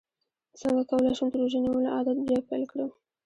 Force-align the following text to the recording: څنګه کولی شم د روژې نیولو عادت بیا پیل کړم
څنګه 0.59 0.81
کولی 0.89 1.11
شم 1.17 1.27
د 1.31 1.33
روژې 1.41 1.59
نیولو 1.63 1.89
عادت 1.97 2.17
بیا 2.27 2.39
پیل 2.49 2.63
کړم 2.71 2.89